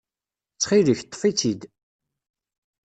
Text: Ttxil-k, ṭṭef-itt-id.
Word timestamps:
Ttxil-k, 0.53 0.99
ṭṭef-itt-id. 1.07 1.61